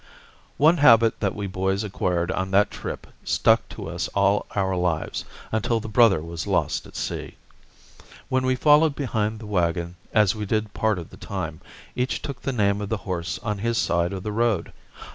[0.57, 5.25] One habit that we boys acquired on that trip stuck to us all our lives,
[5.51, 7.35] until the brother was lost at sea.
[8.27, 11.61] When we followed behind the wagon, as we did part of the time,
[11.95, 14.73] each took the name of the horse on his side of the road.